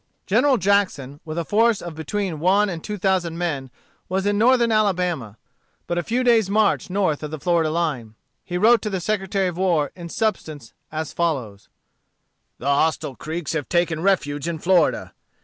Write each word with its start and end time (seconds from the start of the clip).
General 0.25 0.57
Jackson, 0.57 1.19
with 1.23 1.37
a 1.37 1.45
force 1.45 1.79
of 1.79 1.93
between 1.93 2.39
one 2.39 2.69
and 2.69 2.83
two 2.83 2.97
thousand 2.97 3.37
men, 3.37 3.69
was 4.09 4.25
in 4.25 4.35
Northern 4.35 4.71
Alabama, 4.71 5.37
but 5.85 5.99
a 5.99 6.01
few 6.01 6.23
days' 6.23 6.49
march 6.49 6.89
north 6.89 7.21
of 7.21 7.29
the 7.29 7.39
Florida 7.39 7.69
line. 7.69 8.15
He 8.43 8.57
wrote 8.57 8.81
to 8.81 8.89
the 8.89 8.99
Secretary 8.99 9.47
of 9.49 9.57
War, 9.57 9.91
in 9.95 10.09
substance, 10.09 10.73
as 10.91 11.13
follows: 11.13 11.69
"The 12.57 12.65
hostile 12.65 13.15
Creeks 13.15 13.53
have 13.53 13.69
taken 13.69 14.01
refuge 14.01 14.47
in 14.47 14.57
Florida. 14.57 15.13